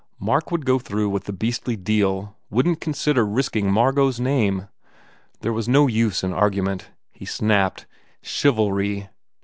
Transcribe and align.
Mark 0.19 0.49
would 0.49 0.65
go 0.65 0.79
through 0.79 1.09
with 1.11 1.25
the 1.25 1.31
beastly 1.31 1.75
deal, 1.75 2.35
wouldn 2.49 2.73
t 2.73 2.79
consider 2.79 3.23
risking 3.23 3.71
Margot 3.71 4.07
s 4.07 4.19
name. 4.19 4.67
There 5.41 5.53
was 5.53 5.69
no 5.69 5.85
use 5.85 6.23
in 6.23 6.33
argument. 6.33 6.89
He 7.11 7.25
snapped, 7.25 7.85
"Chivalry!" 8.23 9.09